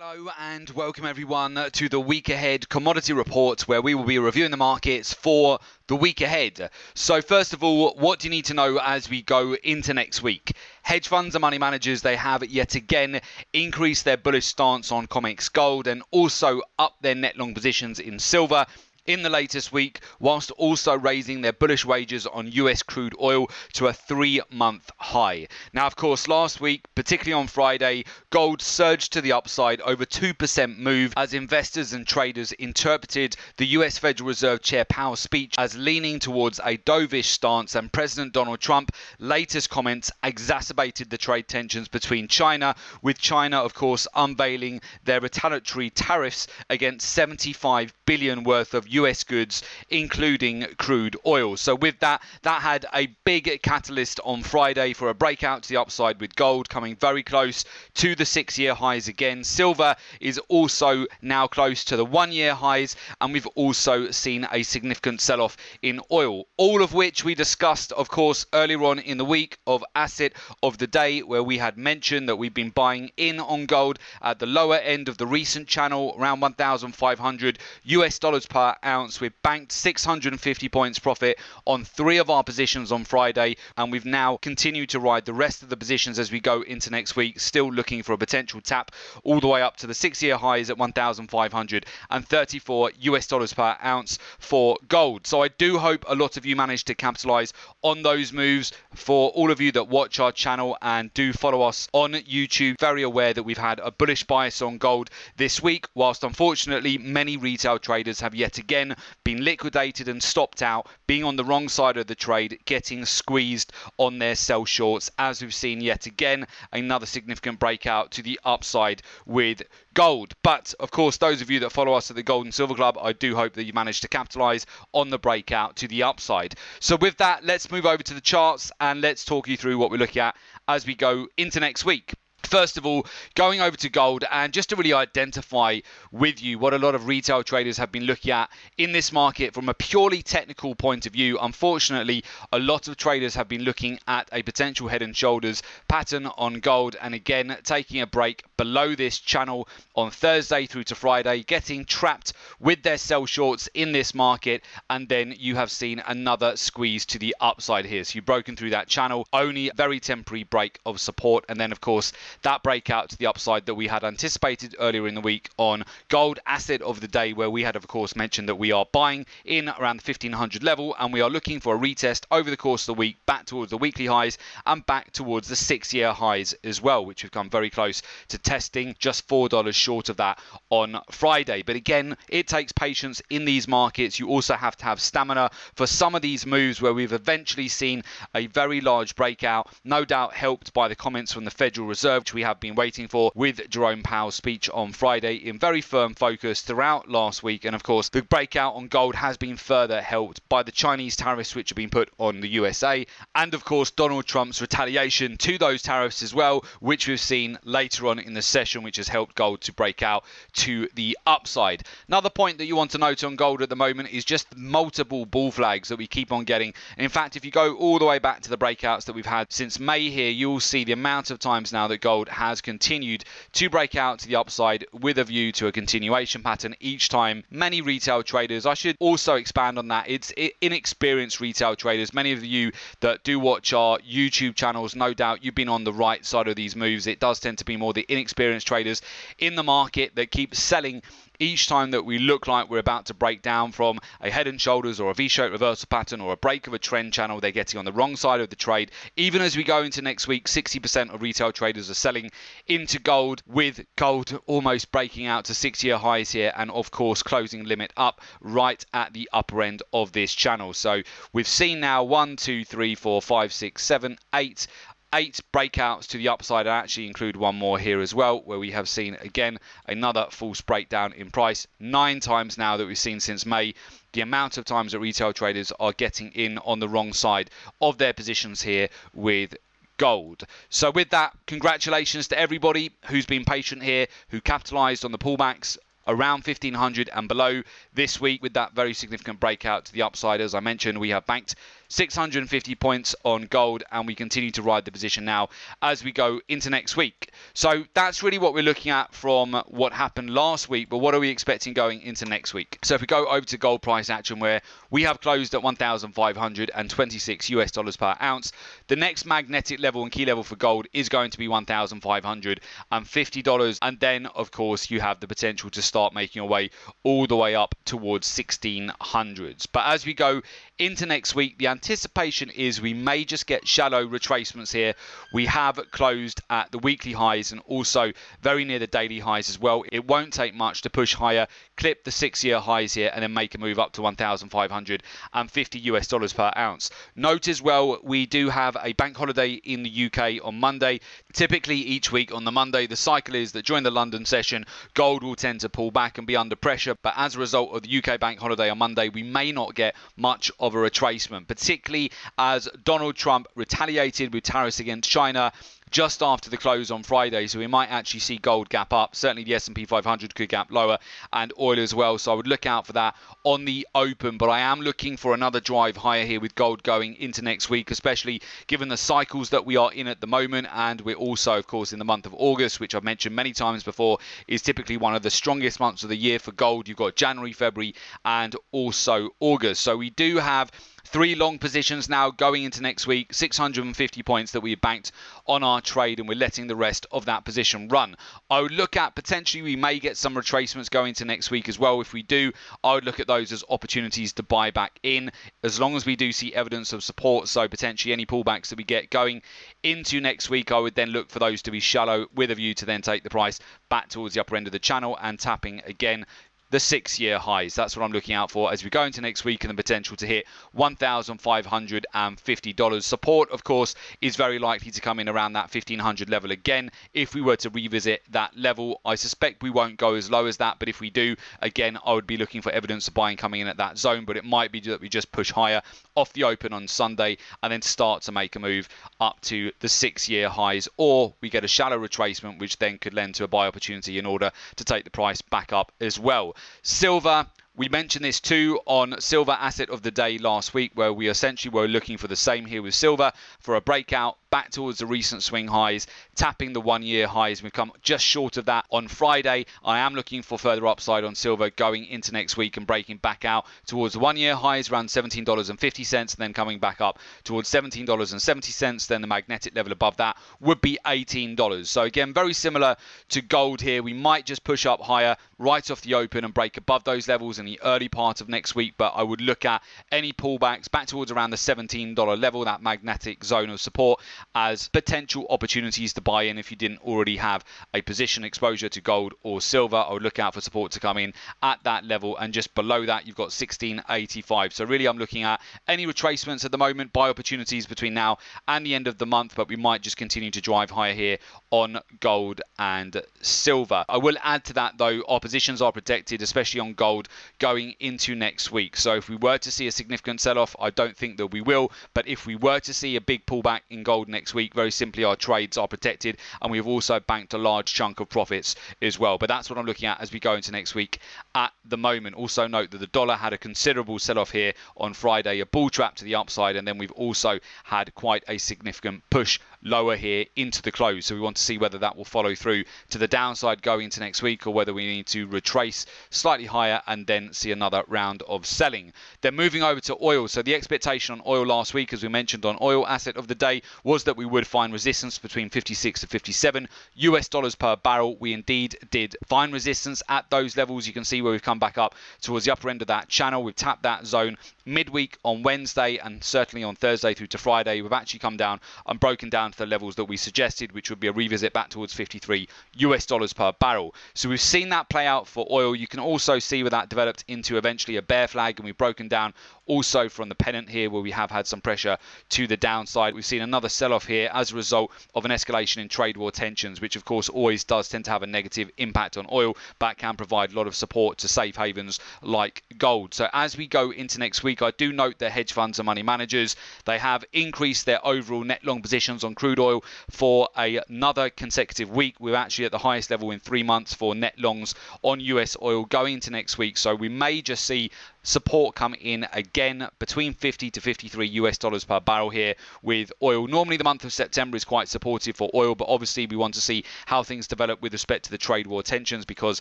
Hello 0.00 0.30
and 0.38 0.70
welcome 0.70 1.04
everyone 1.04 1.58
to 1.72 1.88
the 1.88 1.98
week 1.98 2.28
ahead 2.28 2.68
commodity 2.68 3.12
report 3.12 3.62
where 3.62 3.82
we 3.82 3.96
will 3.96 4.04
be 4.04 4.20
reviewing 4.20 4.52
the 4.52 4.56
markets 4.56 5.12
for 5.12 5.58
the 5.88 5.96
week 5.96 6.20
ahead. 6.20 6.70
So 6.94 7.20
first 7.20 7.52
of 7.52 7.64
all, 7.64 7.96
what 7.96 8.20
do 8.20 8.28
you 8.28 8.30
need 8.30 8.44
to 8.44 8.54
know 8.54 8.78
as 8.78 9.10
we 9.10 9.22
go 9.22 9.54
into 9.54 9.94
next 9.94 10.22
week? 10.22 10.52
Hedge 10.82 11.08
funds 11.08 11.34
and 11.34 11.42
money 11.42 11.58
managers, 11.58 12.02
they 12.02 12.14
have 12.14 12.44
yet 12.44 12.76
again 12.76 13.20
increased 13.52 14.04
their 14.04 14.16
bullish 14.16 14.46
stance 14.46 14.92
on 14.92 15.08
COMEX 15.08 15.52
gold 15.52 15.88
and 15.88 16.04
also 16.12 16.62
up 16.78 16.94
their 17.00 17.16
net 17.16 17.36
long 17.36 17.52
positions 17.52 17.98
in 17.98 18.20
silver 18.20 18.66
in 19.08 19.22
the 19.22 19.30
latest 19.30 19.72
week, 19.72 20.00
whilst 20.20 20.50
also 20.52 20.96
raising 20.96 21.40
their 21.40 21.52
bullish 21.52 21.84
wagers 21.84 22.26
on 22.26 22.52
US 22.52 22.82
crude 22.82 23.16
oil 23.20 23.50
to 23.72 23.86
a 23.86 23.92
three 23.92 24.40
month 24.52 24.90
high. 24.98 25.48
Now, 25.72 25.86
of 25.86 25.96
course, 25.96 26.28
last 26.28 26.60
week, 26.60 26.84
particularly 26.94 27.32
on 27.32 27.48
Friday, 27.48 28.04
gold 28.30 28.60
surged 28.60 29.14
to 29.14 29.22
the 29.22 29.32
upside 29.32 29.80
over 29.80 30.04
2% 30.04 30.78
move 30.78 31.14
as 31.16 31.32
investors 31.32 31.94
and 31.94 32.06
traders 32.06 32.52
interpreted 32.52 33.34
the 33.56 33.66
US 33.78 33.96
Federal 33.96 34.28
Reserve 34.28 34.60
Chair 34.62 34.84
Powell's 34.84 35.20
speech 35.20 35.54
as 35.56 35.74
leaning 35.74 36.18
towards 36.18 36.60
a 36.62 36.76
dovish 36.76 37.24
stance, 37.24 37.74
and 37.74 37.90
President 37.90 38.34
Donald 38.34 38.60
Trump's 38.60 38.92
latest 39.18 39.70
comments 39.70 40.10
exacerbated 40.22 41.08
the 41.08 41.16
trade 41.16 41.48
tensions 41.48 41.88
between 41.88 42.28
China, 42.28 42.74
with 43.00 43.18
China, 43.18 43.58
of 43.58 43.72
course, 43.72 44.06
unveiling 44.14 44.82
their 45.04 45.20
retaliatory 45.20 45.88
tariffs 45.88 46.46
against 46.68 47.08
75 47.08 47.94
billion 48.04 48.44
worth 48.44 48.74
of 48.74 48.86
US 48.98 49.24
goods, 49.24 49.62
including 49.90 50.66
crude 50.76 51.16
oil. 51.26 51.56
So, 51.56 51.74
with 51.74 51.98
that, 52.00 52.22
that 52.42 52.62
had 52.62 52.86
a 52.94 53.06
big 53.24 53.60
catalyst 53.62 54.20
on 54.24 54.42
Friday 54.42 54.92
for 54.92 55.08
a 55.08 55.14
breakout 55.14 55.62
to 55.62 55.68
the 55.68 55.76
upside 55.76 56.20
with 56.20 56.34
gold 56.36 56.68
coming 56.68 56.96
very 56.96 57.22
close 57.22 57.64
to 57.94 58.14
the 58.14 58.24
six 58.24 58.58
year 58.58 58.74
highs 58.74 59.08
again. 59.08 59.44
Silver 59.44 59.96
is 60.20 60.38
also 60.48 61.06
now 61.22 61.46
close 61.46 61.84
to 61.84 61.96
the 61.96 62.04
one 62.04 62.32
year 62.32 62.54
highs, 62.54 62.96
and 63.20 63.32
we've 63.32 63.46
also 63.48 64.10
seen 64.10 64.46
a 64.52 64.62
significant 64.62 65.20
sell 65.20 65.40
off 65.40 65.56
in 65.82 66.00
oil. 66.10 66.46
All 66.56 66.82
of 66.82 66.92
which 66.92 67.24
we 67.24 67.34
discussed, 67.34 67.92
of 67.92 68.08
course, 68.08 68.46
earlier 68.52 68.82
on 68.84 68.98
in 68.98 69.18
the 69.18 69.24
week 69.24 69.58
of 69.66 69.84
asset 69.94 70.32
of 70.62 70.78
the 70.78 70.86
day, 70.86 71.22
where 71.22 71.42
we 71.42 71.58
had 71.58 71.76
mentioned 71.76 72.28
that 72.28 72.36
we've 72.36 72.54
been 72.54 72.70
buying 72.70 73.10
in 73.16 73.40
on 73.40 73.66
gold 73.66 73.98
at 74.22 74.38
the 74.38 74.46
lower 74.46 74.76
end 74.76 75.08
of 75.08 75.18
the 75.18 75.26
recent 75.26 75.68
channel, 75.68 76.14
around 76.18 76.40
1,500 76.40 77.58
US 77.84 78.18
dollars 78.18 78.46
per 78.46 78.74
ounce. 78.88 79.20
We've 79.20 79.34
banked 79.42 79.72
650 79.72 80.68
points 80.70 80.98
profit 80.98 81.38
on 81.66 81.84
three 81.84 82.16
of 82.16 82.30
our 82.30 82.42
positions 82.42 82.90
on 82.90 83.04
Friday, 83.04 83.58
and 83.76 83.92
we've 83.92 84.06
now 84.06 84.38
continued 84.38 84.88
to 84.90 84.98
ride 84.98 85.26
the 85.26 85.34
rest 85.34 85.62
of 85.62 85.68
the 85.68 85.76
positions 85.76 86.18
as 86.18 86.32
we 86.32 86.40
go 86.40 86.62
into 86.62 86.90
next 86.90 87.14
week, 87.14 87.38
still 87.38 87.70
looking 87.70 88.02
for 88.02 88.14
a 88.14 88.18
potential 88.18 88.62
tap 88.62 88.92
all 89.24 89.40
the 89.40 89.46
way 89.46 89.60
up 89.60 89.76
to 89.76 89.86
the 89.86 89.92
six 89.92 90.22
year 90.22 90.38
highs 90.38 90.70
at 90.70 90.78
1,534 90.78 92.92
US 92.98 93.26
dollars 93.26 93.52
per 93.52 93.76
ounce 93.84 94.18
for 94.38 94.78
gold. 94.88 95.26
So 95.26 95.42
I 95.42 95.48
do 95.48 95.76
hope 95.78 96.06
a 96.08 96.14
lot 96.14 96.38
of 96.38 96.46
you 96.46 96.56
managed 96.56 96.86
to 96.86 96.94
capitalize 96.94 97.52
on 97.82 98.00
those 98.02 98.32
moves. 98.32 98.72
For 98.94 99.28
all 99.30 99.50
of 99.50 99.60
you 99.60 99.70
that 99.72 99.88
watch 99.88 100.18
our 100.18 100.32
channel 100.32 100.78
and 100.80 101.12
do 101.12 101.34
follow 101.34 101.60
us 101.60 101.90
on 101.92 102.14
YouTube, 102.14 102.80
very 102.80 103.02
aware 103.02 103.34
that 103.34 103.42
we've 103.42 103.58
had 103.58 103.80
a 103.80 103.90
bullish 103.90 104.24
bias 104.24 104.62
on 104.62 104.78
gold 104.78 105.10
this 105.36 105.62
week, 105.62 105.84
whilst 105.94 106.24
unfortunately 106.24 106.96
many 106.96 107.36
retail 107.36 107.78
traders 107.78 108.20
have 108.20 108.34
yet 108.34 108.56
again 108.56 108.67
again 108.68 108.94
been 109.24 109.42
liquidated 109.42 110.08
and 110.08 110.22
stopped 110.22 110.60
out, 110.60 110.86
being 111.06 111.24
on 111.24 111.36
the 111.36 111.44
wrong 111.44 111.70
side 111.70 111.96
of 111.96 112.06
the 112.06 112.14
trade, 112.14 112.58
getting 112.66 113.06
squeezed 113.06 113.72
on 113.96 114.18
their 114.18 114.34
sell 114.34 114.66
shorts, 114.66 115.10
as 115.18 115.40
we've 115.40 115.54
seen 115.54 115.80
yet 115.80 116.04
again 116.04 116.46
another 116.70 117.06
significant 117.06 117.58
breakout 117.58 118.10
to 118.10 118.22
the 118.22 118.38
upside 118.44 119.00
with 119.24 119.62
gold. 119.94 120.34
But 120.42 120.74
of 120.80 120.90
course, 120.90 121.16
those 121.16 121.40
of 121.40 121.50
you 121.50 121.60
that 121.60 121.72
follow 121.72 121.94
us 121.94 122.10
at 122.10 122.16
the 122.16 122.22
Gold 122.22 122.44
and 122.44 122.52
Silver 122.52 122.74
Club, 122.74 122.98
I 123.00 123.14
do 123.14 123.34
hope 123.34 123.54
that 123.54 123.64
you 123.64 123.72
managed 123.72 124.02
to 124.02 124.08
capitalize 124.08 124.66
on 124.92 125.08
the 125.08 125.18
breakout 125.18 125.76
to 125.76 125.88
the 125.88 126.02
upside. 126.02 126.54
So, 126.78 126.96
with 126.96 127.16
that, 127.16 127.44
let's 127.44 127.70
move 127.70 127.86
over 127.86 128.02
to 128.02 128.14
the 128.14 128.20
charts 128.20 128.70
and 128.80 129.00
let's 129.00 129.24
talk 129.24 129.48
you 129.48 129.56
through 129.56 129.78
what 129.78 129.90
we're 129.90 129.96
looking 129.96 130.20
at 130.20 130.36
as 130.68 130.86
we 130.86 130.94
go 130.94 131.26
into 131.38 131.58
next 131.58 131.86
week. 131.86 132.12
First 132.48 132.78
of 132.78 132.86
all, 132.86 133.06
going 133.34 133.60
over 133.60 133.76
to 133.76 133.90
gold 133.90 134.24
and 134.32 134.54
just 134.54 134.70
to 134.70 134.76
really 134.76 134.94
identify 134.94 135.80
with 136.10 136.42
you 136.42 136.58
what 136.58 136.72
a 136.72 136.78
lot 136.78 136.94
of 136.94 137.06
retail 137.06 137.42
traders 137.42 137.76
have 137.76 137.92
been 137.92 138.04
looking 138.04 138.30
at 138.30 138.48
in 138.78 138.92
this 138.92 139.12
market 139.12 139.52
from 139.52 139.68
a 139.68 139.74
purely 139.74 140.22
technical 140.22 140.74
point 140.74 141.04
of 141.04 141.12
view. 141.12 141.38
Unfortunately, 141.42 142.24
a 142.50 142.58
lot 142.58 142.88
of 142.88 142.96
traders 142.96 143.34
have 143.34 143.48
been 143.48 143.64
looking 143.64 143.98
at 144.08 144.30
a 144.32 144.42
potential 144.42 144.88
head 144.88 145.02
and 145.02 145.14
shoulders 145.14 145.62
pattern 145.88 146.26
on 146.38 146.60
gold 146.60 146.96
and 147.02 147.14
again 147.14 147.54
taking 147.64 148.00
a 148.00 148.06
break 148.06 148.42
below 148.58 148.94
this 148.94 149.18
channel 149.18 149.66
on 149.94 150.10
Thursday 150.10 150.66
through 150.66 150.84
to 150.84 150.94
Friday, 150.94 151.42
getting 151.44 151.86
trapped 151.86 152.34
with 152.60 152.82
their 152.82 152.98
sell 152.98 153.24
shorts 153.24 153.68
in 153.72 153.92
this 153.92 154.14
market, 154.14 154.62
and 154.90 155.08
then 155.08 155.34
you 155.38 155.56
have 155.56 155.70
seen 155.70 156.02
another 156.06 156.56
squeeze 156.56 157.06
to 157.06 157.18
the 157.18 157.34
upside 157.40 157.86
here. 157.86 158.04
So 158.04 158.16
you've 158.16 158.26
broken 158.26 158.56
through 158.56 158.70
that 158.70 158.88
channel, 158.88 159.26
only 159.32 159.70
very 159.74 160.00
temporary 160.00 160.42
break 160.42 160.78
of 160.84 161.00
support, 161.00 161.46
and 161.48 161.58
then 161.58 161.72
of 161.72 161.80
course 161.80 162.12
that 162.42 162.62
breakout 162.62 163.08
to 163.10 163.16
the 163.16 163.26
upside 163.26 163.64
that 163.66 163.74
we 163.74 163.86
had 163.86 164.04
anticipated 164.04 164.74
earlier 164.78 165.06
in 165.06 165.14
the 165.14 165.20
week 165.20 165.48
on 165.56 165.84
gold 166.08 166.40
asset 166.46 166.82
of 166.82 167.00
the 167.00 167.08
day, 167.08 167.32
where 167.32 167.50
we 167.50 167.62
had, 167.62 167.76
of 167.76 167.86
course, 167.86 168.16
mentioned 168.16 168.48
that 168.48 168.56
we 168.56 168.72
are 168.72 168.86
buying 168.92 169.24
in 169.44 169.68
around 169.68 170.00
the 170.00 170.10
1500 170.10 170.62
level. 170.62 170.96
And 170.98 171.12
we 171.12 171.20
are 171.20 171.30
looking 171.30 171.60
for 171.60 171.76
a 171.76 171.78
retest 171.78 172.24
over 172.30 172.50
the 172.50 172.56
course 172.56 172.82
of 172.82 172.96
the 172.96 172.98
week 172.98 173.16
back 173.26 173.46
towards 173.46 173.70
the 173.70 173.78
weekly 173.78 174.06
highs 174.06 174.38
and 174.66 174.84
back 174.84 175.12
towards 175.12 175.48
the 175.48 175.56
six 175.56 175.94
year 175.94 176.12
highs 176.12 176.54
as 176.64 176.82
well, 176.82 177.04
which 177.04 177.22
we've 177.22 177.30
come 177.30 177.48
very 177.48 177.70
close 177.70 178.02
to 178.28 178.38
testing 178.48 178.94
just 178.98 179.28
$4 179.28 179.74
short 179.74 180.08
of 180.08 180.16
that 180.18 180.38
on 180.70 181.00
Friday. 181.10 181.62
But 181.62 181.76
again, 181.76 182.16
it 182.28 182.46
takes 182.46 182.72
patience 182.72 183.20
in 183.28 183.44
these 183.44 183.66
markets. 183.66 184.18
You 184.18 184.28
also 184.28 184.54
have 184.54 184.76
to 184.76 184.84
have 184.84 185.00
stamina 185.00 185.50
for 185.74 185.86
some 185.86 186.14
of 186.14 186.22
these 186.22 186.46
moves 186.46 186.80
where 186.80 186.94
we've 186.94 187.12
eventually 187.12 187.68
seen 187.68 188.04
a 188.34 188.46
very 188.46 188.80
large 188.80 189.16
breakout, 189.16 189.68
no 189.84 190.04
doubt 190.04 190.34
helped 190.34 190.72
by 190.72 190.88
the 190.88 190.96
comments 190.96 191.32
from 191.32 191.44
the 191.44 191.50
Federal 191.50 191.88
Reserve 191.88 192.28
which 192.28 192.34
we 192.34 192.42
have 192.42 192.60
been 192.60 192.74
waiting 192.74 193.08
for 193.08 193.32
with 193.34 193.68
Jerome 193.70 194.02
Powell's 194.02 194.34
speech 194.34 194.68
on 194.74 194.92
Friday 194.92 195.36
in 195.36 195.58
very 195.58 195.80
firm 195.80 196.14
focus 196.14 196.60
throughout 196.60 197.08
last 197.08 197.42
week. 197.42 197.64
And 197.64 197.74
of 197.74 197.82
course, 197.82 198.10
the 198.10 198.22
breakout 198.22 198.74
on 198.74 198.88
gold 198.88 199.14
has 199.14 199.38
been 199.38 199.56
further 199.56 200.02
helped 200.02 200.46
by 200.48 200.62
the 200.62 200.72
Chinese 200.72 201.16
tariffs 201.16 201.54
which 201.54 201.70
have 201.70 201.76
been 201.76 201.88
put 201.88 202.10
on 202.18 202.40
the 202.40 202.48
USA. 202.48 203.06
And 203.34 203.54
of 203.54 203.64
course, 203.64 203.90
Donald 203.90 204.26
Trump's 204.26 204.60
retaliation 204.60 205.38
to 205.38 205.56
those 205.56 205.80
tariffs 205.80 206.22
as 206.22 206.34
well, 206.34 206.64
which 206.80 207.08
we've 207.08 207.18
seen 207.18 207.58
later 207.64 208.06
on 208.08 208.18
in 208.18 208.34
the 208.34 208.37
session, 208.46 208.82
which 208.82 208.96
has 208.96 209.08
helped 209.08 209.34
gold 209.34 209.60
to 209.62 209.72
break 209.72 210.02
out 210.02 210.24
to 210.54 210.88
the 210.94 211.16
upside. 211.26 211.84
Another 212.06 212.30
point 212.30 212.58
that 212.58 212.66
you 212.66 212.76
want 212.76 212.90
to 212.92 212.98
note 212.98 213.24
on 213.24 213.36
gold 213.36 213.62
at 213.62 213.68
the 213.68 213.76
moment 213.76 214.10
is 214.10 214.24
just 214.24 214.56
multiple 214.56 215.26
bull 215.26 215.50
flags 215.50 215.88
that 215.88 215.96
we 215.96 216.06
keep 216.06 216.32
on 216.32 216.44
getting. 216.44 216.74
And 216.96 217.04
in 217.04 217.10
fact, 217.10 217.36
if 217.36 217.44
you 217.44 217.50
go 217.50 217.74
all 217.76 217.98
the 217.98 218.04
way 218.04 218.18
back 218.18 218.40
to 218.42 218.50
the 218.50 218.58
breakouts 218.58 219.04
that 219.04 219.14
we've 219.14 219.26
had 219.26 219.52
since 219.52 219.78
May 219.78 220.10
here, 220.10 220.30
you'll 220.30 220.60
see 220.60 220.84
the 220.84 220.92
amount 220.92 221.30
of 221.30 221.38
times 221.38 221.72
now 221.72 221.88
that 221.88 221.98
gold 221.98 222.28
has 222.28 222.60
continued 222.60 223.24
to 223.52 223.70
break 223.70 223.94
out 223.94 224.18
to 224.20 224.28
the 224.28 224.36
upside 224.36 224.86
with 224.92 225.18
a 225.18 225.24
view 225.24 225.52
to 225.52 225.66
a 225.66 225.72
continuation 225.72 226.42
pattern 226.42 226.74
each 226.80 227.08
time. 227.08 227.44
Many 227.50 227.80
retail 227.80 228.22
traders, 228.22 228.66
I 228.66 228.74
should 228.74 228.96
also 229.00 229.34
expand 229.34 229.78
on 229.78 229.88
that, 229.88 230.08
it's 230.08 230.32
inexperienced 230.60 231.40
retail 231.40 231.76
traders. 231.76 232.14
Many 232.14 232.32
of 232.32 232.44
you 232.44 232.72
that 233.00 233.22
do 233.24 233.38
watch 233.38 233.72
our 233.72 233.98
YouTube 234.00 234.54
channels, 234.54 234.94
no 234.94 235.14
doubt 235.14 235.44
you've 235.44 235.54
been 235.54 235.68
on 235.68 235.84
the 235.84 235.92
right 235.92 236.24
side 236.24 236.48
of 236.48 236.56
these 236.56 236.76
moves. 236.76 237.06
It 237.06 237.20
does 237.20 237.40
tend 237.40 237.58
to 237.58 237.64
be 237.64 237.76
more 237.76 237.92
the 237.92 238.06
inexperienced 238.08 238.27
traders 238.34 239.02
in 239.38 239.54
the 239.54 239.62
market 239.62 240.14
that 240.14 240.30
keep 240.30 240.54
selling 240.54 241.02
each 241.38 241.68
time 241.68 241.92
that 241.92 242.04
we 242.04 242.18
look 242.18 242.46
like 242.46 242.68
we're 242.68 242.78
about 242.78 243.06
to 243.06 243.14
break 243.14 243.42
down 243.42 243.72
from 243.72 243.98
a 244.20 244.30
head 244.30 244.46
and 244.46 244.60
shoulders 244.60 244.98
or 244.98 245.10
a 245.10 245.14
V-shaped 245.14 245.52
reversal 245.52 245.86
pattern 245.88 246.20
or 246.20 246.32
a 246.32 246.36
break 246.36 246.66
of 246.66 246.74
a 246.74 246.78
trend 246.78 247.12
channel, 247.12 247.40
they're 247.40 247.52
getting 247.52 247.78
on 247.78 247.84
the 247.84 247.92
wrong 247.92 248.16
side 248.16 248.40
of 248.40 248.50
the 248.50 248.56
trade. 248.56 248.90
Even 249.16 249.40
as 249.40 249.56
we 249.56 249.62
go 249.62 249.82
into 249.82 250.02
next 250.02 250.26
week, 250.26 250.46
60% 250.46 251.14
of 251.14 251.22
retail 251.22 251.52
traders 251.52 251.90
are 251.90 251.94
selling 251.94 252.30
into 252.66 252.98
gold 252.98 253.42
with 253.46 253.84
gold 253.96 254.38
almost 254.46 254.90
breaking 254.90 255.26
out 255.26 255.44
to 255.44 255.54
six-year 255.54 255.98
highs 255.98 256.30
here 256.32 256.52
and 256.56 256.70
of 256.70 256.90
course 256.90 257.22
closing 257.22 257.64
limit 257.64 257.92
up 257.96 258.20
right 258.40 258.84
at 258.92 259.12
the 259.12 259.28
upper 259.32 259.62
end 259.62 259.82
of 259.92 260.12
this 260.12 260.34
channel. 260.34 260.72
So 260.72 261.02
we've 261.32 261.48
seen 261.48 261.80
now 261.80 262.02
one, 262.02 262.36
two, 262.36 262.64
three, 262.64 262.94
four, 262.94 263.22
five, 263.22 263.52
six, 263.52 263.84
seven, 263.84 264.18
eight 264.34 264.66
eight 265.12 265.40
breakouts 265.52 266.06
to 266.08 266.18
the 266.18 266.28
upside. 266.28 266.66
I 266.66 266.76
actually 266.76 267.06
include 267.06 267.36
one 267.36 267.56
more 267.56 267.78
here 267.78 268.00
as 268.00 268.14
well, 268.14 268.40
where 268.40 268.58
we 268.58 268.70
have 268.72 268.88
seen 268.88 269.16
again 269.20 269.58
another 269.86 270.26
false 270.30 270.60
breakdown 270.60 271.12
in 271.12 271.30
price. 271.30 271.66
Nine 271.80 272.20
times 272.20 272.58
now 272.58 272.76
that 272.76 272.86
we've 272.86 272.98
seen 272.98 273.20
since 273.20 273.46
May. 273.46 273.74
The 274.12 274.20
amount 274.22 274.58
of 274.58 274.64
times 274.64 274.92
that 274.92 275.00
retail 275.00 275.32
traders 275.32 275.72
are 275.78 275.92
getting 275.92 276.32
in 276.32 276.58
on 276.58 276.80
the 276.80 276.88
wrong 276.88 277.12
side 277.12 277.50
of 277.80 277.98
their 277.98 278.12
positions 278.12 278.62
here 278.62 278.88
with 279.14 279.54
gold. 279.98 280.44
So, 280.70 280.90
with 280.90 281.10
that, 281.10 281.36
congratulations 281.46 282.28
to 282.28 282.38
everybody 282.38 282.92
who's 283.06 283.26
been 283.26 283.44
patient 283.44 283.82
here, 283.82 284.06
who 284.30 284.40
capitalized 284.40 285.04
on 285.04 285.12
the 285.12 285.18
pullbacks 285.18 285.76
around 286.08 286.46
1500 286.46 287.10
and 287.12 287.28
below 287.28 287.62
this 287.92 288.18
week 288.18 288.42
with 288.42 288.54
that 288.54 288.72
very 288.72 288.94
significant 288.94 289.38
breakout 289.38 289.84
to 289.84 289.92
the 289.92 290.02
upside. 290.02 290.40
As 290.40 290.54
I 290.54 290.60
mentioned, 290.60 290.98
we 290.98 291.10
have 291.10 291.26
banked 291.26 291.54
650 291.88 292.74
points 292.74 293.16
on 293.24 293.44
gold, 293.44 293.82
and 293.90 294.06
we 294.06 294.14
continue 294.14 294.50
to 294.50 294.62
ride 294.62 294.84
the 294.84 294.92
position 294.92 295.24
now 295.24 295.48
as 295.82 296.04
we 296.04 296.12
go 296.12 296.40
into 296.48 296.68
next 296.70 296.96
week. 296.96 297.32
So 297.54 297.84
that's 297.94 298.22
really 298.22 298.38
what 298.38 298.52
we're 298.54 298.62
looking 298.62 298.92
at 298.92 299.14
from 299.14 299.54
what 299.68 299.92
happened 299.92 300.30
last 300.30 300.68
week, 300.68 300.88
but 300.90 300.98
what 300.98 301.14
are 301.14 301.20
we 301.20 301.30
expecting 301.30 301.72
going 301.72 302.02
into 302.02 302.26
next 302.26 302.52
week? 302.54 302.78
So 302.82 302.94
if 302.94 303.00
we 303.00 303.06
go 303.06 303.26
over 303.26 303.46
to 303.46 303.58
gold 303.58 303.82
price 303.82 304.10
action, 304.10 304.38
where 304.38 304.60
we 304.90 305.02
have 305.04 305.20
closed 305.20 305.54
at 305.54 305.62
1,526 305.62 307.50
US 307.50 307.70
dollars 307.70 307.96
per 307.96 308.14
ounce, 308.20 308.52
the 308.88 308.96
next 308.96 309.24
magnetic 309.24 309.80
level 309.80 310.02
and 310.02 310.12
key 310.12 310.26
level 310.26 310.44
for 310.44 310.56
gold 310.56 310.86
is 310.92 311.08
going 311.08 311.30
to 311.30 311.38
be 311.38 311.48
1,550 311.48 313.42
dollars, 313.42 313.78
and 313.80 313.98
then 314.00 314.26
of 314.26 314.50
course 314.50 314.90
you 314.90 315.00
have 315.00 315.20
the 315.20 315.28
potential 315.28 315.70
to 315.70 315.80
start 315.80 316.12
making 316.12 316.40
your 316.40 316.48
way 316.48 316.70
all 317.02 317.26
the 317.26 317.36
way 317.36 317.54
up 317.54 317.74
towards 317.84 318.26
1600s. 318.28 319.66
But 319.72 319.86
as 319.86 320.04
we 320.04 320.14
go 320.14 320.42
into 320.78 321.06
next 321.06 321.34
week, 321.34 321.58
the 321.58 321.66
anticipation 321.66 322.50
is 322.50 322.80
we 322.80 322.94
may 322.94 323.24
just 323.24 323.46
get 323.46 323.66
shallow 323.66 324.06
retracements 324.06 324.72
here. 324.72 324.94
We 325.32 325.46
have 325.46 325.80
closed 325.90 326.40
at 326.48 326.70
the 326.70 326.78
weekly 326.78 327.12
highs 327.12 327.50
and 327.50 327.60
also 327.66 328.12
very 328.42 328.64
near 328.64 328.78
the 328.78 328.86
daily 328.86 329.18
highs 329.18 329.48
as 329.48 329.58
well. 329.58 329.82
It 329.90 330.06
won't 330.06 330.32
take 330.32 330.54
much 330.54 330.82
to 330.82 330.90
push 330.90 331.14
higher, 331.14 331.48
clip 331.76 332.04
the 332.04 332.12
six 332.12 332.44
year 332.44 332.60
highs 332.60 332.94
here, 332.94 333.10
and 333.12 333.22
then 333.22 333.34
make 333.34 333.56
a 333.56 333.58
move 333.58 333.80
up 333.80 333.92
to 333.94 334.02
1,550 334.02 335.78
US 335.80 336.06
dollars 336.06 336.32
per 336.32 336.52
ounce. 336.56 336.90
Note 337.16 337.48
as 337.48 337.60
well, 337.60 337.98
we 338.04 338.26
do 338.26 338.48
have 338.48 338.76
a 338.80 338.92
bank 338.92 339.16
holiday 339.16 339.54
in 339.54 339.82
the 339.82 340.06
UK 340.06 340.44
on 340.44 340.60
Monday. 340.60 341.00
Typically, 341.32 341.76
each 341.76 342.12
week 342.12 342.32
on 342.32 342.44
the 342.44 342.52
Monday, 342.52 342.86
the 342.86 342.96
cycle 342.96 343.34
is 343.34 343.50
that 343.52 343.66
during 343.66 343.82
the 343.82 343.90
London 343.90 344.24
session, 344.24 344.64
gold 344.94 345.24
will 345.24 345.34
tend 345.34 345.60
to 345.60 345.68
pull 345.68 345.90
back 345.90 346.18
and 346.18 346.26
be 346.26 346.36
under 346.36 346.54
pressure. 346.54 346.94
But 347.02 347.14
as 347.16 347.34
a 347.34 347.40
result 347.40 347.72
of 347.74 347.82
the 347.82 347.98
UK 347.98 348.20
bank 348.20 348.38
holiday 348.38 348.70
on 348.70 348.78
Monday, 348.78 349.08
we 349.08 349.24
may 349.24 349.50
not 349.50 349.74
get 349.74 349.96
much 350.16 350.52
of 350.60 350.67
a 350.74 350.78
retracement, 350.78 351.46
particularly 351.46 352.10
as 352.36 352.68
Donald 352.84 353.16
Trump 353.16 353.46
retaliated 353.54 354.32
with 354.32 354.44
tariffs 354.44 354.80
against 354.80 355.10
China 355.10 355.52
just 355.90 356.22
after 356.22 356.50
the 356.50 356.56
close 356.56 356.90
on 356.90 357.02
Friday, 357.02 357.46
so 357.46 357.58
we 357.58 357.66
might 357.66 357.90
actually 357.90 358.20
see 358.20 358.38
gold 358.38 358.68
gap 358.68 358.92
up. 358.92 359.14
Certainly, 359.14 359.44
the 359.44 359.54
S&P 359.54 359.84
500 359.84 360.34
could 360.34 360.48
gap 360.48 360.70
lower, 360.70 360.98
and 361.32 361.52
oil 361.58 361.78
as 361.78 361.94
well. 361.94 362.18
So 362.18 362.32
I 362.32 362.34
would 362.34 362.46
look 362.46 362.66
out 362.66 362.86
for 362.86 362.92
that 362.94 363.16
on 363.44 363.64
the 363.64 363.86
open. 363.94 364.38
But 364.38 364.50
I 364.50 364.60
am 364.60 364.80
looking 364.80 365.16
for 365.16 365.34
another 365.34 365.60
drive 365.60 365.96
higher 365.96 366.24
here 366.24 366.40
with 366.40 366.54
gold 366.54 366.82
going 366.82 367.14
into 367.16 367.42
next 367.42 367.70
week, 367.70 367.90
especially 367.90 368.42
given 368.66 368.88
the 368.88 368.96
cycles 368.96 369.50
that 369.50 369.66
we 369.66 369.76
are 369.76 369.92
in 369.92 370.06
at 370.06 370.20
the 370.20 370.26
moment, 370.26 370.68
and 370.72 371.00
we're 371.00 371.16
also, 371.16 371.58
of 371.58 371.66
course, 371.66 371.92
in 371.92 371.98
the 371.98 372.04
month 372.04 372.26
of 372.26 372.34
August, 372.34 372.80
which 372.80 372.94
I've 372.94 373.04
mentioned 373.04 373.34
many 373.34 373.52
times 373.52 373.82
before, 373.82 374.18
is 374.46 374.62
typically 374.62 374.96
one 374.96 375.14
of 375.14 375.22
the 375.22 375.30
strongest 375.30 375.80
months 375.80 376.02
of 376.02 376.08
the 376.08 376.16
year 376.16 376.38
for 376.38 376.52
gold. 376.52 376.88
You've 376.88 376.96
got 376.96 377.16
January, 377.16 377.52
February, 377.52 377.94
and 378.24 378.54
also 378.72 379.30
August. 379.40 379.82
So 379.82 379.96
we 379.96 380.10
do 380.10 380.36
have 380.36 380.70
Three 381.04 381.34
long 381.34 381.58
positions 381.58 382.08
now 382.08 382.30
going 382.30 382.64
into 382.64 382.82
next 382.82 383.06
week, 383.06 383.32
650 383.32 384.22
points 384.22 384.52
that 384.52 384.60
we've 384.60 384.80
banked 384.80 385.12
on 385.46 385.62
our 385.62 385.80
trade, 385.80 386.18
and 386.20 386.28
we're 386.28 386.36
letting 386.36 386.66
the 386.66 386.76
rest 386.76 387.06
of 387.10 387.24
that 387.26 387.44
position 387.44 387.88
run. 387.88 388.16
I 388.50 388.60
would 388.60 388.72
look 388.72 388.96
at 388.96 389.14
potentially 389.14 389.62
we 389.62 389.76
may 389.76 389.98
get 390.00 390.16
some 390.16 390.34
retracements 390.34 390.90
going 390.90 391.10
into 391.10 391.24
next 391.24 391.50
week 391.50 391.68
as 391.68 391.78
well. 391.78 392.00
If 392.00 392.12
we 392.12 392.22
do, 392.22 392.52
I 392.84 392.94
would 392.94 393.04
look 393.04 393.20
at 393.20 393.26
those 393.26 393.52
as 393.52 393.64
opportunities 393.70 394.34
to 394.34 394.42
buy 394.42 394.70
back 394.70 394.98
in 395.02 395.32
as 395.62 395.80
long 395.80 395.96
as 395.96 396.04
we 396.04 396.14
do 396.14 396.30
see 396.32 396.54
evidence 396.54 396.92
of 396.92 397.02
support. 397.02 397.48
So 397.48 397.66
potentially 397.68 398.12
any 398.12 398.26
pullbacks 398.26 398.68
that 398.68 398.78
we 398.78 398.84
get 398.84 399.08
going 399.08 399.42
into 399.82 400.20
next 400.20 400.50
week, 400.50 400.72
I 400.72 400.78
would 400.78 400.94
then 400.94 401.10
look 401.10 401.30
for 401.30 401.38
those 401.38 401.62
to 401.62 401.70
be 401.70 401.80
shallow 401.80 402.26
with 402.34 402.50
a 402.50 402.54
view 402.54 402.74
to 402.74 402.84
then 402.84 403.02
take 403.02 403.22
the 403.22 403.30
price 403.30 403.60
back 403.88 404.08
towards 404.08 404.34
the 404.34 404.40
upper 404.40 404.56
end 404.56 404.66
of 404.66 404.72
the 404.72 404.78
channel 404.78 405.18
and 405.22 405.38
tapping 405.38 405.80
again 405.86 406.26
the 406.70 406.80
six 406.80 407.18
year 407.18 407.38
highs. 407.38 407.74
That's 407.74 407.96
what 407.96 408.04
I'm 408.04 408.12
looking 408.12 408.34
out 408.34 408.50
for 408.50 408.70
as 408.72 408.84
we 408.84 408.90
go 408.90 409.04
into 409.04 409.22
next 409.22 409.44
week 409.44 409.64
and 409.64 409.70
the 409.70 409.74
potential 409.74 410.16
to 410.16 410.26
hit 410.26 410.46
$1,550. 410.76 413.02
Support, 413.02 413.50
of 413.50 413.64
course, 413.64 413.94
is 414.20 414.36
very 414.36 414.58
likely 414.58 414.90
to 414.90 415.00
come 415.00 415.18
in 415.18 415.28
around 415.28 415.54
that 415.54 415.74
1500 415.74 416.28
level 416.28 416.50
again. 416.50 416.90
If 417.14 417.34
we 417.34 417.40
were 417.40 417.56
to 417.56 417.70
revisit 417.70 418.22
that 418.30 418.54
level, 418.56 419.00
I 419.04 419.14
suspect 419.14 419.62
we 419.62 419.70
won't 419.70 419.96
go 419.96 420.14
as 420.14 420.30
low 420.30 420.44
as 420.46 420.58
that, 420.58 420.78
but 420.78 420.88
if 420.88 421.00
we 421.00 421.10
do, 421.10 421.34
again, 421.60 421.98
I 422.04 422.12
would 422.12 422.26
be 422.26 422.36
looking 422.36 422.60
for 422.60 422.70
evidence 422.72 423.08
of 423.08 423.14
buying 423.14 423.38
coming 423.38 423.60
in 423.60 423.68
at 423.68 423.76
that 423.78 423.96
zone, 423.96 424.26
but 424.26 424.36
it 424.36 424.44
might 424.44 424.72
be 424.72 424.80
that 424.80 425.00
we 425.00 425.08
just 425.08 425.32
push 425.32 425.50
higher 425.50 425.80
off 426.14 426.32
the 426.34 426.44
open 426.44 426.72
on 426.72 426.88
Sunday 426.88 427.38
and 427.62 427.72
then 427.72 427.82
start 427.82 428.22
to 428.22 428.32
make 428.32 428.56
a 428.56 428.58
move 428.58 428.88
up 429.20 429.40
to 429.42 429.70
the 429.80 429.88
six 429.88 430.28
year 430.28 430.48
highs, 430.48 430.88
or 430.96 431.34
we 431.40 431.48
get 431.48 431.64
a 431.64 431.68
shallow 431.68 431.98
retracement, 431.98 432.58
which 432.58 432.78
then 432.78 432.98
could 432.98 433.14
lend 433.14 433.36
to 433.36 433.44
a 433.44 433.48
buy 433.48 433.66
opportunity 433.66 434.18
in 434.18 434.26
order 434.26 434.50
to 434.76 434.84
take 434.84 435.04
the 435.04 435.10
price 435.10 435.40
back 435.40 435.72
up 435.72 435.92
as 436.00 436.18
well. 436.18 436.56
Silver 436.82 437.46
we 437.78 437.88
mentioned 437.88 438.24
this 438.24 438.40
too 438.40 438.80
on 438.86 439.20
Silver 439.20 439.52
Asset 439.52 439.88
of 439.88 440.02
the 440.02 440.10
Day 440.10 440.36
last 440.36 440.74
week, 440.74 440.90
where 440.96 441.12
we 441.12 441.28
essentially 441.28 441.70
were 441.70 441.86
looking 441.86 442.18
for 442.18 442.26
the 442.26 442.34
same 442.34 442.66
here 442.66 442.82
with 442.82 442.92
Silver 442.92 443.32
for 443.60 443.76
a 443.76 443.80
breakout 443.80 444.36
back 444.50 444.70
towards 444.70 444.98
the 444.98 445.06
recent 445.06 445.42
swing 445.42 445.68
highs, 445.68 446.06
tapping 446.34 446.72
the 446.72 446.80
one 446.80 447.02
year 447.02 447.26
highs. 447.26 447.62
We've 447.62 447.72
come 447.72 447.92
just 448.02 448.24
short 448.24 448.56
of 448.56 448.66
that 448.66 448.86
on 448.90 449.08
Friday. 449.08 449.66
I 449.84 449.98
am 449.98 450.14
looking 450.14 450.42
for 450.42 450.58
further 450.58 450.86
upside 450.86 451.24
on 451.24 451.34
silver 451.34 451.70
going 451.70 452.06
into 452.06 452.32
next 452.32 452.56
week 452.56 452.76
and 452.76 452.86
breaking 452.86 453.18
back 453.18 453.44
out 453.44 453.66
towards 453.86 454.14
the 454.14 454.20
one 454.20 454.36
year 454.36 454.54
highs 454.54 454.90
around 454.90 455.08
$17.50 455.08 456.18
and 456.18 456.28
then 456.38 456.52
coming 456.52 456.78
back 456.78 457.00
up 457.00 457.18
towards 457.44 457.70
$17.70. 457.70 459.06
Then 459.06 459.20
the 459.20 459.26
magnetic 459.26 459.74
level 459.74 459.92
above 459.92 460.16
that 460.16 460.36
would 460.60 460.80
be 460.80 460.98
$18. 461.04 461.86
So 461.86 462.02
again, 462.02 462.32
very 462.32 462.52
similar 462.52 462.96
to 463.30 463.42
gold 463.42 463.80
here. 463.80 464.02
We 464.02 464.14
might 464.14 464.46
just 464.46 464.64
push 464.64 464.86
up 464.86 465.00
higher 465.00 465.36
right 465.58 465.90
off 465.90 466.00
the 466.02 466.14
open 466.14 466.44
and 466.44 466.54
break 466.54 466.76
above 466.76 467.04
those 467.04 467.28
levels 467.28 467.58
in 467.58 467.66
the 467.66 467.80
early 467.82 468.08
part 468.08 468.40
of 468.40 468.48
next 468.48 468.74
week. 468.74 468.94
But 468.96 469.12
I 469.14 469.22
would 469.22 469.40
look 469.40 469.64
at 469.64 469.82
any 470.10 470.32
pullbacks 470.32 470.90
back 470.90 471.06
towards 471.06 471.30
around 471.30 471.50
the 471.50 471.56
$17 471.56 472.40
level, 472.40 472.64
that 472.64 472.82
magnetic 472.82 473.44
zone 473.44 473.70
of 473.70 473.80
support 473.80 474.20
as 474.54 474.88
potential 474.88 475.46
opportunities 475.50 476.12
to 476.14 476.20
buy 476.20 476.44
in 476.44 476.58
if 476.58 476.70
you 476.70 476.76
didn't 476.76 477.00
already 477.02 477.36
have 477.36 477.64
a 477.94 478.02
position 478.02 478.44
exposure 478.44 478.88
to 478.88 479.00
gold 479.00 479.34
or 479.42 479.60
silver. 479.60 479.96
I 479.96 480.12
would 480.12 480.22
look 480.22 480.38
out 480.38 480.54
for 480.54 480.60
support 480.60 480.92
to 480.92 481.00
come 481.00 481.18
in 481.18 481.34
at 481.62 481.82
that 481.84 482.04
level, 482.04 482.36
and 482.36 482.52
just 482.52 482.74
below 482.74 483.06
that, 483.06 483.26
you've 483.26 483.36
got 483.36 483.52
1685. 483.52 484.72
So, 484.72 484.84
really, 484.84 485.06
I'm 485.06 485.18
looking 485.18 485.42
at 485.42 485.60
any 485.86 486.06
retracements 486.06 486.64
at 486.64 486.70
the 486.70 486.78
moment, 486.78 487.12
buy 487.12 487.28
opportunities 487.28 487.86
between 487.86 488.14
now 488.14 488.38
and 488.66 488.84
the 488.84 488.94
end 488.94 489.06
of 489.06 489.18
the 489.18 489.26
month, 489.26 489.54
but 489.56 489.68
we 489.68 489.76
might 489.76 490.02
just 490.02 490.16
continue 490.16 490.50
to 490.50 490.60
drive 490.60 490.90
higher 490.90 491.14
here 491.14 491.38
on 491.70 491.98
gold 492.20 492.60
and 492.78 493.22
silver. 493.40 494.04
I 494.08 494.18
will 494.18 494.36
add 494.42 494.64
to 494.66 494.72
that, 494.74 494.98
though, 494.98 495.22
our 495.28 495.40
positions 495.40 495.82
are 495.82 495.92
protected, 495.92 496.42
especially 496.42 496.80
on 496.80 496.94
gold 496.94 497.28
going 497.58 497.94
into 498.00 498.34
next 498.34 498.72
week. 498.72 498.96
So, 498.96 499.14
if 499.14 499.28
we 499.28 499.36
were 499.36 499.58
to 499.58 499.70
see 499.70 499.86
a 499.86 499.92
significant 499.92 500.40
sell 500.40 500.58
off, 500.58 500.74
I 500.80 500.90
don't 500.90 501.16
think 501.16 501.36
that 501.38 501.48
we 501.48 501.60
will, 501.60 501.92
but 502.14 502.28
if 502.28 502.46
we 502.46 502.56
were 502.56 502.80
to 502.80 502.94
see 502.94 503.16
a 503.16 503.20
big 503.20 503.46
pullback 503.46 503.80
in 503.90 504.02
gold 504.02 504.27
next 504.28 504.54
week. 504.54 504.74
Very 504.74 504.90
simply, 504.90 505.24
our 505.24 505.36
trades 505.36 505.76
are 505.76 505.88
protected, 505.88 506.38
and 506.62 506.70
we've 506.70 506.86
also 506.86 507.18
banked 507.20 507.54
a 507.54 507.58
large 507.58 507.92
chunk 507.92 508.20
of 508.20 508.28
profits 508.28 508.76
as 509.02 509.18
well. 509.18 509.38
But 509.38 509.48
that's 509.48 509.68
what 509.68 509.78
I'm 509.78 509.86
looking 509.86 510.08
at 510.08 510.20
as 510.20 510.32
we 510.32 510.40
go 510.40 510.54
into 510.54 510.72
next 510.72 510.94
week 510.94 511.18
at 511.54 511.72
the 511.84 511.96
moment. 511.96 512.36
Also, 512.36 512.66
note 512.66 512.90
that 512.90 512.98
the 512.98 513.06
dollar 513.08 513.34
had 513.34 513.52
a 513.52 513.58
considerable 513.58 514.18
sell 514.18 514.38
off 514.38 514.50
here 514.50 514.74
on 514.96 515.14
Friday, 515.14 515.60
a 515.60 515.66
bull 515.66 515.90
trap 515.90 516.14
to 516.16 516.24
the 516.24 516.34
upside, 516.34 516.76
and 516.76 516.86
then 516.86 516.98
we've 516.98 517.12
also 517.12 517.58
had 517.84 518.14
quite 518.14 518.44
a 518.48 518.58
significant 518.58 519.22
push 519.30 519.58
lower 519.82 520.16
here 520.16 520.44
into 520.56 520.82
the 520.82 520.92
close. 520.92 521.26
So 521.26 521.34
we 521.34 521.40
want 521.40 521.56
to 521.56 521.62
see 521.62 521.78
whether 521.78 521.98
that 521.98 522.16
will 522.16 522.24
follow 522.24 522.54
through 522.54 522.84
to 523.10 523.18
the 523.18 523.28
downside 523.28 523.82
going 523.82 524.04
into 524.04 524.20
next 524.20 524.42
week 524.42 524.66
or 524.66 524.72
whether 524.72 524.92
we 524.92 525.06
need 525.06 525.26
to 525.28 525.46
retrace 525.46 526.06
slightly 526.30 526.66
higher 526.66 527.02
and 527.06 527.26
then 527.26 527.52
see 527.52 527.72
another 527.72 528.02
round 528.06 528.42
of 528.42 528.66
selling. 528.66 529.12
Then 529.40 529.54
moving 529.54 529.82
over 529.82 530.00
to 530.00 530.16
oil. 530.20 530.48
So 530.48 530.62
the 530.62 530.74
expectation 530.74 531.34
on 531.34 531.42
oil 531.46 531.64
last 531.64 531.94
week, 531.94 532.12
as 532.12 532.22
we 532.22 532.28
mentioned 532.28 532.64
on 532.64 532.78
oil 532.80 533.06
asset 533.06 533.36
of 533.36 533.48
the 533.48 533.54
day, 533.54 533.82
was 534.02 534.24
that 534.24 534.36
we 534.36 534.46
would 534.46 534.66
find 534.66 534.92
resistance 534.92 535.38
between 535.38 535.70
56 535.70 536.20
to 536.20 536.26
57 536.26 536.88
US 537.14 537.48
dollars 537.48 537.74
per 537.74 537.96
barrel. 537.96 538.36
We 538.36 538.52
indeed 538.52 538.98
did 539.10 539.36
find 539.46 539.72
resistance 539.72 540.22
at 540.28 540.50
those 540.50 540.76
levels. 540.76 541.06
You 541.06 541.12
can 541.12 541.24
see 541.24 541.42
where 541.42 541.52
we've 541.52 541.62
come 541.62 541.78
back 541.78 541.98
up 541.98 542.14
towards 542.40 542.64
the 542.64 542.72
upper 542.72 542.90
end 542.90 543.02
of 543.02 543.08
that 543.08 543.28
channel. 543.28 543.62
We've 543.62 543.76
tapped 543.76 544.02
that 544.02 544.26
zone 544.26 544.56
midweek 544.84 545.38
on 545.44 545.62
Wednesday 545.62 546.16
and 546.16 546.42
certainly 546.42 546.82
on 546.82 546.96
Thursday 546.96 547.34
through 547.34 547.48
to 547.48 547.58
Friday. 547.58 548.00
We've 548.00 548.12
actually 548.12 548.40
come 548.40 548.56
down 548.56 548.80
and 549.06 549.20
broken 549.20 549.50
down 549.50 549.67
to 549.72 549.78
the 549.78 549.86
levels 549.86 550.14
that 550.16 550.24
we 550.24 550.36
suggested, 550.36 550.92
which 550.92 551.10
would 551.10 551.20
be 551.20 551.28
a 551.28 551.32
revisit 551.32 551.72
back 551.72 551.90
towards 551.90 552.14
53 552.14 552.68
US 552.98 553.26
dollars 553.26 553.52
per 553.52 553.72
barrel. 553.72 554.14
So 554.34 554.48
we've 554.48 554.60
seen 554.60 554.88
that 554.90 555.08
play 555.08 555.26
out 555.26 555.46
for 555.46 555.66
oil. 555.70 555.94
You 555.94 556.06
can 556.06 556.20
also 556.20 556.58
see 556.58 556.82
where 556.82 556.90
that 556.90 557.08
developed 557.08 557.44
into 557.48 557.76
eventually 557.76 558.16
a 558.16 558.22
bear 558.22 558.48
flag, 558.48 558.78
and 558.78 558.84
we've 558.84 558.96
broken 558.96 559.28
down 559.28 559.54
also 559.88 560.28
from 560.28 560.48
the 560.48 560.54
pennant 560.54 560.88
here 560.88 561.10
where 561.10 561.22
we 561.22 561.32
have 561.32 561.50
had 561.50 561.66
some 561.66 561.80
pressure 561.80 562.18
to 562.50 562.66
the 562.66 562.76
downside. 562.76 563.34
We've 563.34 563.44
seen 563.44 563.62
another 563.62 563.88
sell 563.88 564.12
off 564.12 564.26
here 564.26 564.50
as 564.52 564.70
a 564.70 564.76
result 564.76 565.10
of 565.34 565.44
an 565.44 565.50
escalation 565.50 565.98
in 565.98 566.08
trade 566.08 566.36
war 566.36 566.52
tensions, 566.52 567.00
which 567.00 567.16
of 567.16 567.24
course 567.24 567.48
always 567.48 567.84
does 567.84 568.08
tend 568.08 568.26
to 568.26 568.30
have 568.30 568.42
a 568.42 568.46
negative 568.46 568.90
impact 568.98 569.36
on 569.36 569.46
oil, 569.50 569.76
but 569.98 570.18
can 570.18 570.36
provide 570.36 570.72
a 570.72 570.76
lot 570.76 570.86
of 570.86 570.94
support 570.94 571.38
to 571.38 571.48
safe 571.48 571.74
havens 571.74 572.20
like 572.42 572.82
gold. 572.98 573.34
So 573.34 573.48
as 573.52 573.76
we 573.76 573.86
go 573.86 574.10
into 574.10 574.38
next 574.38 574.62
week, 574.62 574.82
I 574.82 574.90
do 574.92 575.12
note 575.12 575.38
that 575.38 575.50
hedge 575.50 575.72
funds 575.72 575.98
and 575.98 576.06
money 576.06 576.22
managers, 576.22 576.76
they 577.06 577.18
have 577.18 577.44
increased 577.52 578.04
their 578.06 578.24
overall 578.24 578.64
net 578.64 578.84
long 578.84 579.02
positions 579.02 579.42
on 579.42 579.54
crude 579.54 579.80
oil 579.80 580.04
for 580.30 580.68
another 580.76 581.50
consecutive 581.50 582.10
week. 582.10 582.36
We're 582.38 582.54
actually 582.54 582.84
at 582.84 582.92
the 582.92 582.98
highest 582.98 583.30
level 583.30 583.50
in 583.50 583.60
three 583.60 583.82
months 583.82 584.12
for 584.12 584.34
net 584.34 584.58
longs 584.58 584.94
on 585.22 585.40
US 585.40 585.76
oil 585.80 586.04
going 586.04 586.34
into 586.34 586.50
next 586.50 586.76
week. 586.76 586.98
So 586.98 587.14
we 587.14 587.30
may 587.30 587.62
just 587.62 587.84
see 587.84 588.10
support 588.42 588.94
come 588.94 589.14
in 589.14 589.46
again 589.52 589.77
again 589.78 590.08
between 590.18 590.52
50 590.54 590.90
to 590.90 591.00
53 591.00 591.46
US 591.62 591.78
dollars 591.78 592.02
per 592.02 592.18
barrel 592.18 592.50
here 592.50 592.74
with 593.00 593.30
oil. 593.40 593.68
Normally, 593.68 593.96
the 593.96 594.02
month 594.02 594.24
of 594.24 594.32
September 594.32 594.76
is 594.76 594.84
quite 594.84 595.06
supportive 595.06 595.54
for 595.54 595.70
oil, 595.72 595.94
but 595.94 596.08
obviously, 596.08 596.46
we 596.46 596.56
want 596.56 596.74
to 596.74 596.80
see 596.80 597.04
how 597.26 597.44
things 597.44 597.68
develop 597.68 598.02
with 598.02 598.12
respect 598.12 598.46
to 598.46 598.50
the 598.50 598.58
trade 598.58 598.88
war 598.88 599.04
tensions 599.04 599.44
because 599.44 599.80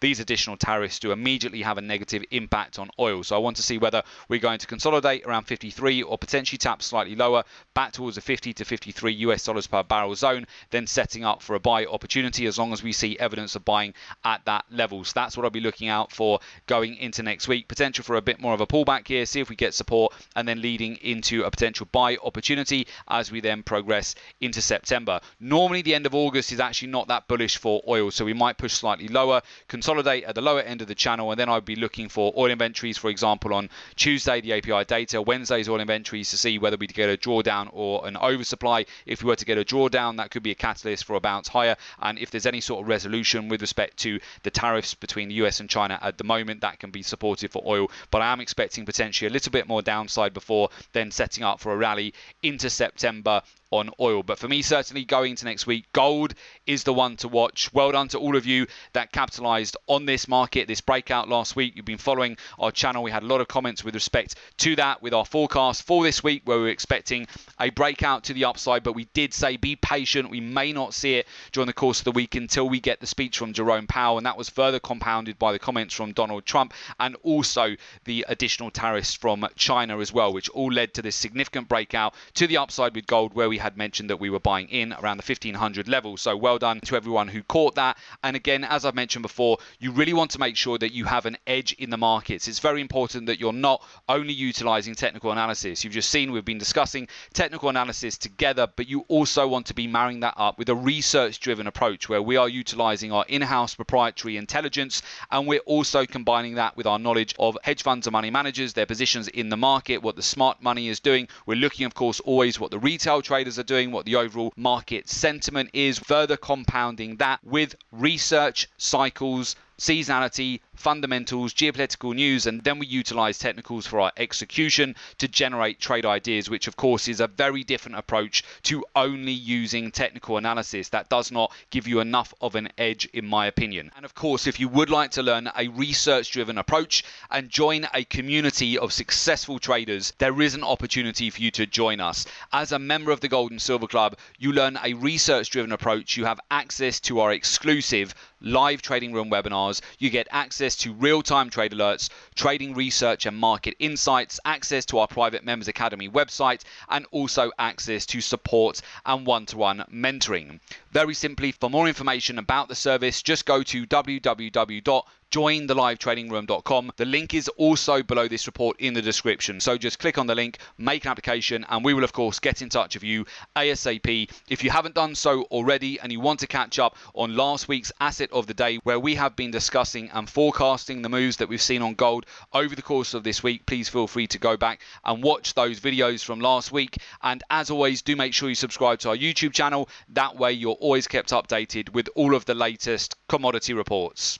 these 0.00 0.20
additional 0.20 0.58
tariffs 0.58 0.98
do 0.98 1.10
immediately 1.10 1.62
have 1.62 1.78
a 1.78 1.80
negative 1.80 2.22
impact 2.30 2.78
on 2.78 2.90
oil. 2.98 3.22
So, 3.22 3.34
I 3.34 3.38
want 3.38 3.56
to 3.56 3.62
see 3.62 3.78
whether 3.78 4.02
we're 4.28 4.40
going 4.40 4.58
to 4.58 4.66
consolidate 4.66 5.24
around 5.24 5.44
53 5.44 6.02
or 6.02 6.18
potentially 6.18 6.58
tap 6.58 6.82
slightly 6.82 7.16
lower 7.16 7.42
back 7.72 7.92
towards 7.92 8.16
the 8.16 8.20
50 8.20 8.52
to 8.52 8.66
53 8.66 9.14
US 9.14 9.42
dollars 9.42 9.66
per 9.66 9.82
barrel 9.82 10.14
zone, 10.14 10.46
then 10.68 10.86
setting 10.86 11.24
up 11.24 11.40
for 11.40 11.54
a 11.54 11.60
buy 11.60 11.86
opportunity 11.86 12.44
as 12.44 12.58
long 12.58 12.74
as 12.74 12.82
we 12.82 12.92
see 12.92 13.18
evidence 13.18 13.56
of 13.56 13.64
buying 13.64 13.94
at 14.22 14.44
that 14.44 14.66
level. 14.70 15.02
So, 15.02 15.12
that's 15.14 15.34
what 15.34 15.44
I'll 15.44 15.50
be 15.50 15.60
looking 15.60 15.88
out 15.88 16.12
for 16.12 16.40
going 16.66 16.94
into 16.96 17.22
next 17.22 17.48
week. 17.48 17.68
Potential 17.68 18.04
for 18.04 18.16
a 18.16 18.20
bit 18.20 18.38
more 18.38 18.52
of 18.52 18.60
a 18.60 18.66
pullback 18.66 19.08
here, 19.08 19.24
see 19.24 19.40
if 19.40 19.48
we 19.48 19.56
get 19.62 19.74
support, 19.74 20.12
and 20.36 20.46
then 20.46 20.60
leading 20.60 20.96
into 20.96 21.44
a 21.44 21.50
potential 21.50 21.86
buy 21.92 22.16
opportunity 22.24 22.86
as 23.08 23.30
we 23.30 23.40
then 23.40 23.62
progress 23.62 24.14
into 24.40 24.60
September. 24.60 25.20
Normally, 25.40 25.82
the 25.82 25.94
end 25.94 26.06
of 26.06 26.14
August 26.14 26.52
is 26.52 26.60
actually 26.60 26.88
not 26.88 27.08
that 27.08 27.28
bullish 27.28 27.56
for 27.56 27.82
oil, 27.86 28.10
so 28.10 28.24
we 28.24 28.34
might 28.34 28.58
push 28.58 28.72
slightly 28.72 29.08
lower, 29.08 29.42
consolidate 29.68 30.24
at 30.24 30.34
the 30.34 30.40
lower 30.40 30.60
end 30.60 30.82
of 30.82 30.88
the 30.88 30.94
channel, 30.94 31.30
and 31.30 31.38
then 31.38 31.48
I'd 31.48 31.64
be 31.64 31.76
looking 31.76 32.08
for 32.08 32.32
oil 32.36 32.50
inventories, 32.50 32.98
for 32.98 33.10
example, 33.10 33.54
on 33.54 33.70
Tuesday, 33.96 34.40
the 34.40 34.54
API 34.54 34.84
data, 34.84 35.22
Wednesday's 35.22 35.68
oil 35.68 35.80
inventories 35.80 36.30
to 36.30 36.38
see 36.38 36.58
whether 36.58 36.76
we 36.76 36.86
get 36.86 37.08
a 37.08 37.16
drawdown 37.16 37.68
or 37.72 38.06
an 38.06 38.16
oversupply. 38.16 38.86
If 39.06 39.22
we 39.22 39.28
were 39.28 39.36
to 39.36 39.44
get 39.44 39.58
a 39.58 39.64
drawdown, 39.64 40.16
that 40.16 40.30
could 40.30 40.42
be 40.42 40.50
a 40.50 40.56
catalyst 40.56 41.04
for 41.04 41.14
a 41.14 41.20
bounce 41.20 41.48
higher. 41.48 41.76
And 42.00 42.18
if 42.18 42.30
there's 42.30 42.46
any 42.46 42.60
sort 42.60 42.82
of 42.82 42.88
resolution 42.88 43.48
with 43.48 43.60
respect 43.60 43.98
to 43.98 44.18
the 44.42 44.50
tariffs 44.50 44.94
between 44.94 45.28
the 45.28 45.34
US 45.36 45.60
and 45.60 45.70
China 45.70 45.98
at 46.02 46.18
the 46.18 46.24
moment, 46.24 46.62
that 46.62 46.80
can 46.80 46.90
be 46.90 47.02
supportive 47.02 47.52
for 47.52 47.62
oil. 47.66 47.90
But 48.10 48.22
I 48.22 48.32
am 48.32 48.40
expecting 48.40 48.84
potentially 48.84 49.28
a 49.28 49.32
little 49.32 49.51
bit 49.52 49.68
more 49.68 49.82
downside 49.82 50.34
before 50.34 50.68
then 50.92 51.10
setting 51.10 51.44
up 51.44 51.60
for 51.60 51.72
a 51.72 51.76
rally 51.76 52.12
into 52.42 52.68
September 52.68 53.42
on 53.72 53.90
oil. 53.98 54.22
But 54.22 54.38
for 54.38 54.46
me, 54.46 54.62
certainly 54.62 55.04
going 55.04 55.32
into 55.32 55.46
next 55.46 55.66
week, 55.66 55.86
gold 55.92 56.34
is 56.66 56.84
the 56.84 56.92
one 56.92 57.16
to 57.16 57.28
watch. 57.28 57.72
Well 57.72 57.90
done 57.90 58.08
to 58.08 58.18
all 58.18 58.36
of 58.36 58.46
you 58.46 58.66
that 58.92 59.10
capitalized 59.10 59.76
on 59.88 60.06
this 60.06 60.28
market, 60.28 60.68
this 60.68 60.80
breakout 60.80 61.28
last 61.28 61.56
week. 61.56 61.74
You've 61.74 61.84
been 61.84 61.98
following 61.98 62.36
our 62.58 62.70
channel. 62.70 63.02
We 63.02 63.10
had 63.10 63.22
a 63.22 63.26
lot 63.26 63.40
of 63.40 63.48
comments 63.48 63.82
with 63.82 63.94
respect 63.94 64.36
to 64.58 64.76
that 64.76 65.02
with 65.02 65.14
our 65.14 65.24
forecast 65.24 65.84
for 65.84 66.04
this 66.04 66.22
week, 66.22 66.42
where 66.44 66.58
we 66.58 66.64
were 66.64 66.68
expecting 66.68 67.26
a 67.58 67.70
breakout 67.70 68.24
to 68.24 68.34
the 68.34 68.44
upside. 68.44 68.84
But 68.84 68.94
we 68.94 69.06
did 69.14 69.32
say 69.34 69.56
be 69.56 69.74
patient. 69.76 70.30
We 70.30 70.40
may 70.40 70.72
not 70.72 70.94
see 70.94 71.14
it 71.14 71.26
during 71.50 71.66
the 71.66 71.72
course 71.72 72.00
of 72.00 72.04
the 72.04 72.12
week 72.12 72.34
until 72.34 72.68
we 72.68 72.78
get 72.78 73.00
the 73.00 73.06
speech 73.06 73.38
from 73.38 73.54
Jerome 73.54 73.86
Powell. 73.86 74.18
And 74.18 74.26
that 74.26 74.36
was 74.36 74.50
further 74.50 74.78
compounded 74.78 75.38
by 75.38 75.52
the 75.52 75.58
comments 75.58 75.94
from 75.94 76.12
Donald 76.12 76.44
Trump 76.44 76.74
and 77.00 77.16
also 77.22 77.74
the 78.04 78.26
additional 78.28 78.70
tariffs 78.70 79.14
from 79.14 79.46
China 79.56 79.98
as 79.98 80.12
well, 80.12 80.32
which 80.32 80.50
all 80.50 80.70
led 80.70 80.92
to 80.94 81.02
this 81.02 81.16
significant 81.16 81.68
breakout 81.68 82.14
to 82.34 82.46
the 82.46 82.58
upside 82.58 82.94
with 82.94 83.06
gold, 83.06 83.32
where 83.32 83.48
we 83.48 83.58
had 83.62 83.76
mentioned 83.76 84.10
that 84.10 84.18
we 84.20 84.28
were 84.28 84.40
buying 84.40 84.68
in 84.68 84.92
around 84.92 85.16
the 85.16 85.24
1500 85.26 85.88
level. 85.88 86.16
So 86.16 86.36
well 86.36 86.58
done 86.58 86.80
to 86.80 86.96
everyone 86.96 87.28
who 87.28 87.42
caught 87.42 87.76
that. 87.76 87.96
And 88.22 88.36
again, 88.36 88.64
as 88.64 88.84
I've 88.84 88.94
mentioned 88.94 89.22
before, 89.22 89.58
you 89.78 89.92
really 89.92 90.12
want 90.12 90.32
to 90.32 90.38
make 90.38 90.56
sure 90.56 90.76
that 90.78 90.92
you 90.92 91.04
have 91.06 91.26
an 91.26 91.38
edge 91.46 91.72
in 91.72 91.90
the 91.90 91.96
markets. 91.96 92.48
It's 92.48 92.58
very 92.58 92.80
important 92.80 93.26
that 93.26 93.40
you're 93.40 93.52
not 93.52 93.82
only 94.08 94.32
utilizing 94.32 94.94
technical 94.94 95.32
analysis. 95.32 95.84
You've 95.84 95.92
just 95.92 96.10
seen 96.10 96.32
we've 96.32 96.44
been 96.44 96.58
discussing 96.58 97.08
technical 97.32 97.68
analysis 97.68 98.18
together, 98.18 98.68
but 98.76 98.88
you 98.88 99.04
also 99.08 99.46
want 99.48 99.66
to 99.66 99.74
be 99.74 99.86
marrying 99.86 100.20
that 100.20 100.34
up 100.36 100.58
with 100.58 100.68
a 100.68 100.74
research 100.74 101.40
driven 101.40 101.66
approach 101.66 102.08
where 102.08 102.22
we 102.22 102.36
are 102.36 102.48
utilizing 102.48 103.12
our 103.12 103.24
in 103.28 103.42
house 103.42 103.74
proprietary 103.74 104.36
intelligence 104.36 105.02
and 105.30 105.46
we're 105.46 105.60
also 105.60 106.04
combining 106.04 106.56
that 106.56 106.76
with 106.76 106.86
our 106.86 106.98
knowledge 106.98 107.34
of 107.38 107.56
hedge 107.62 107.82
funds 107.82 108.06
and 108.06 108.12
money 108.12 108.30
managers, 108.30 108.72
their 108.72 108.86
positions 108.86 109.28
in 109.28 109.48
the 109.48 109.56
market, 109.56 110.02
what 110.02 110.16
the 110.16 110.22
smart 110.22 110.62
money 110.62 110.88
is 110.88 111.00
doing. 111.00 111.28
We're 111.46 111.56
looking, 111.56 111.86
of 111.86 111.94
course, 111.94 112.20
always 112.20 112.58
what 112.58 112.70
the 112.70 112.78
retail 112.78 113.22
traders 113.22 113.51
are 113.58 113.64
doing, 113.64 113.92
what 113.92 114.06
the 114.06 114.16
overall 114.16 114.52
market 114.56 115.08
sentiment 115.08 115.70
is, 115.72 115.98
further 115.98 116.36
compounding 116.36 117.16
that 117.16 117.40
with 117.44 117.74
research 117.90 118.68
cycles 118.76 119.56
seasonality, 119.78 120.60
fundamentals, 120.82 121.54
geopolitical 121.54 122.12
news, 122.12 122.44
and 122.44 122.64
then 122.64 122.76
we 122.80 122.86
utilize 122.88 123.38
technicals 123.38 123.86
for 123.86 124.00
our 124.00 124.10
execution 124.16 124.96
to 125.18 125.28
generate 125.28 125.78
trade 125.78 126.04
ideas, 126.04 126.50
which 126.50 126.66
of 126.66 126.74
course 126.74 127.06
is 127.06 127.20
a 127.20 127.28
very 127.28 127.62
different 127.62 127.96
approach 127.96 128.42
to 128.64 128.84
only 128.96 129.30
using 129.30 129.92
technical 129.92 130.38
analysis. 130.38 130.88
That 130.88 131.08
does 131.08 131.30
not 131.30 131.52
give 131.70 131.86
you 131.86 132.00
enough 132.00 132.34
of 132.40 132.56
an 132.56 132.68
edge, 132.76 133.08
in 133.12 133.24
my 133.24 133.46
opinion. 133.46 133.92
And 133.94 134.04
of 134.04 134.16
course, 134.16 134.48
if 134.48 134.58
you 134.58 134.66
would 134.68 134.90
like 134.90 135.12
to 135.12 135.22
learn 135.22 135.48
a 135.56 135.68
research 135.68 136.32
driven 136.32 136.58
approach 136.58 137.04
and 137.30 137.48
join 137.48 137.86
a 137.94 138.02
community 138.02 138.76
of 138.76 138.92
successful 138.92 139.60
traders, 139.60 140.12
there 140.18 140.42
is 140.42 140.54
an 140.56 140.64
opportunity 140.64 141.30
for 141.30 141.40
you 141.40 141.52
to 141.52 141.64
join 141.64 142.00
us. 142.00 142.26
As 142.52 142.72
a 142.72 142.78
member 142.80 143.12
of 143.12 143.20
the 143.20 143.28
Gold 143.28 143.52
and 143.52 143.62
Silver 143.62 143.86
Club, 143.86 144.18
you 144.36 144.52
learn 144.52 144.80
a 144.82 144.94
research 144.94 145.48
driven 145.50 145.70
approach. 145.70 146.16
You 146.16 146.24
have 146.24 146.40
access 146.50 146.98
to 147.00 147.20
our 147.20 147.32
exclusive 147.32 148.16
live 148.40 148.82
trading 148.82 149.12
room 149.12 149.30
webinars. 149.30 149.80
You 150.00 150.10
get 150.10 150.26
access 150.32 150.71
to 150.76 150.92
real 150.92 151.22
time 151.22 151.50
trade 151.50 151.72
alerts, 151.72 152.08
trading 152.34 152.74
research 152.74 153.26
and 153.26 153.36
market 153.36 153.74
insights, 153.78 154.40
access 154.44 154.84
to 154.86 154.98
our 154.98 155.06
private 155.06 155.44
Members 155.44 155.68
Academy 155.68 156.08
website, 156.08 156.62
and 156.88 157.06
also 157.10 157.50
access 157.58 158.06
to 158.06 158.20
support 158.20 158.80
and 159.06 159.26
one 159.26 159.46
to 159.46 159.56
one 159.56 159.84
mentoring. 159.92 160.60
Very 160.90 161.14
simply, 161.14 161.52
for 161.52 161.70
more 161.70 161.88
information 161.88 162.38
about 162.38 162.68
the 162.68 162.74
service, 162.74 163.22
just 163.22 163.46
go 163.46 163.62
to 163.62 163.86
www 163.86 165.02
jointhelivetradingroom.com. 165.32 166.92
The 166.96 167.04
link 167.04 167.34
is 167.34 167.48
also 167.48 168.02
below 168.02 168.28
this 168.28 168.46
report 168.46 168.78
in 168.78 168.94
the 168.94 169.02
description. 169.02 169.60
So 169.60 169.78
just 169.78 169.98
click 169.98 170.18
on 170.18 170.26
the 170.26 170.34
link, 170.34 170.58
make 170.76 171.04
an 171.04 171.10
application, 171.10 171.64
and 171.68 171.84
we 171.84 171.94
will, 171.94 172.04
of 172.04 172.12
course, 172.12 172.38
get 172.38 172.60
in 172.60 172.68
touch 172.68 172.94
with 172.94 173.02
you 173.02 173.24
ASAP. 173.56 174.30
If 174.48 174.62
you 174.62 174.70
haven't 174.70 174.94
done 174.94 175.14
so 175.14 175.44
already 175.44 175.98
and 175.98 176.12
you 176.12 176.20
want 176.20 176.40
to 176.40 176.46
catch 176.46 176.78
up 176.78 176.96
on 177.14 177.34
last 177.34 177.66
week's 177.66 177.90
asset 177.98 178.30
of 178.30 178.46
the 178.46 178.54
day, 178.54 178.76
where 178.84 179.00
we 179.00 179.14
have 179.14 179.34
been 179.34 179.50
discussing 179.50 180.10
and 180.10 180.28
forecasting 180.28 181.00
the 181.00 181.08
moves 181.08 181.38
that 181.38 181.48
we've 181.48 181.62
seen 181.62 181.80
on 181.80 181.94
gold 181.94 182.26
over 182.52 182.76
the 182.76 182.82
course 182.82 183.14
of 183.14 183.24
this 183.24 183.42
week, 183.42 183.64
please 183.64 183.88
feel 183.88 184.06
free 184.06 184.26
to 184.26 184.38
go 184.38 184.56
back 184.58 184.82
and 185.04 185.22
watch 185.22 185.54
those 185.54 185.80
videos 185.80 186.22
from 186.22 186.40
last 186.40 186.72
week. 186.72 186.98
And 187.22 187.42
as 187.50 187.70
always, 187.70 188.02
do 188.02 188.16
make 188.16 188.34
sure 188.34 188.50
you 188.50 188.54
subscribe 188.54 188.98
to 189.00 189.08
our 189.08 189.16
YouTube 189.16 189.54
channel. 189.54 189.88
That 190.10 190.36
way, 190.36 190.52
you're 190.52 190.72
always 190.74 191.08
kept 191.08 191.30
updated 191.30 191.94
with 191.94 192.10
all 192.14 192.34
of 192.34 192.44
the 192.44 192.54
latest 192.54 193.16
commodity 193.28 193.72
reports. 193.72 194.38